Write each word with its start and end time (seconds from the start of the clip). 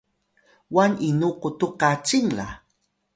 wan 0.75 0.91
inu 1.09 1.27
qutux 1.41 1.73
kacing 1.81 2.27
la 2.37 2.47